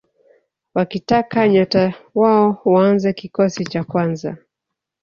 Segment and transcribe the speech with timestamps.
[0.75, 4.37] wakitaka nyota wao waanze kikosi cha kwanza